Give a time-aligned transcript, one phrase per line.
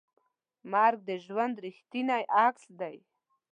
[0.71, 2.97] مرګ د ژوند ریښتینی عکس دی.